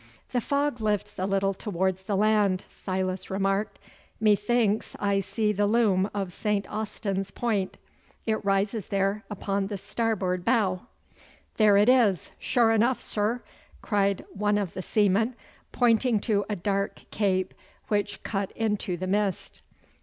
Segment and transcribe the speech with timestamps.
[0.31, 3.77] 'The fog lifts a little towards the land,' Silas remarked.
[4.19, 6.67] 'Methinks I see the loom of St.
[6.71, 7.77] Austin's Point.
[8.25, 10.87] It rises there upon the starboard bow.'
[11.57, 13.43] 'There it is, sure enough, sir!'
[13.83, 15.35] cried one of the seamen,
[15.71, 17.53] pointing to a dark cape
[17.89, 19.61] which cut into the mist.